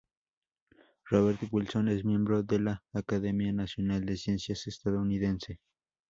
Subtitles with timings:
[1.11, 5.59] Robert Wilson es miembro de la Academia Nacional de Ciencias estadounidense.